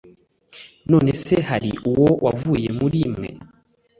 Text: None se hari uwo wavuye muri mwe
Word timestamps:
None 0.91 1.11
se 1.23 1.35
hari 1.49 1.71
uwo 1.89 2.09
wavuye 2.25 2.67
muri 2.79 2.99
mwe 3.13 3.29